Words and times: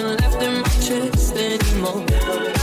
Thank 0.00 0.20
you 2.54 2.59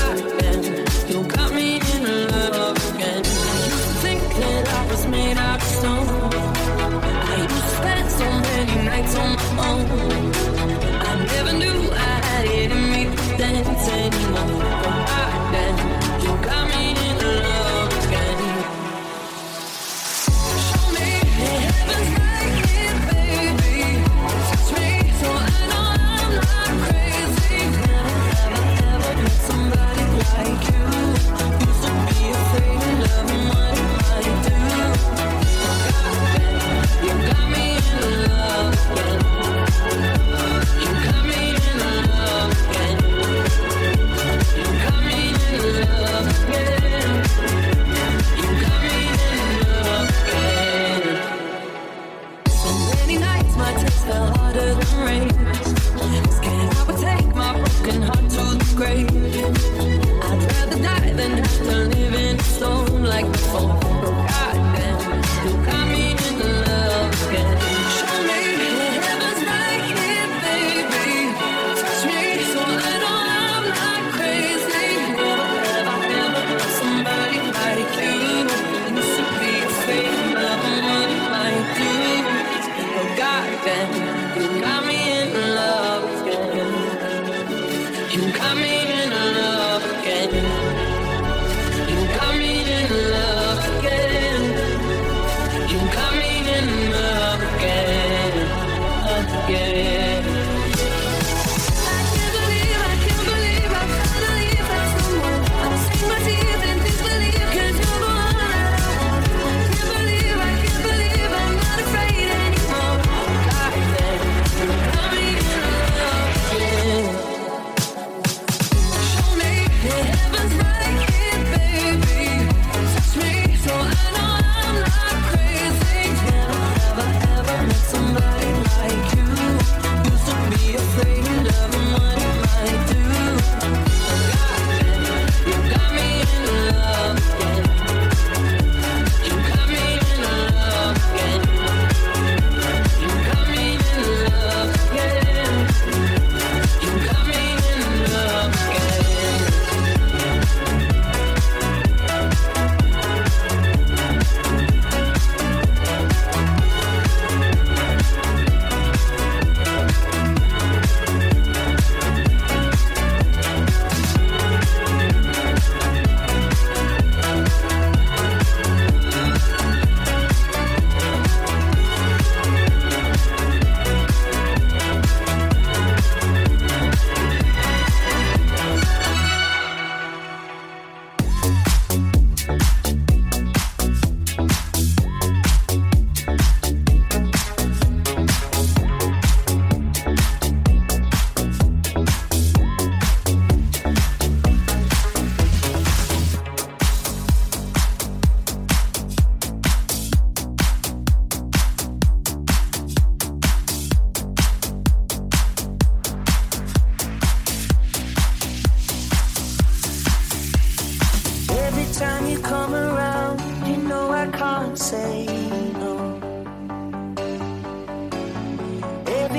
you 88.10 88.32
come 88.32 88.57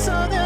so 0.00 0.12
that 0.28 0.39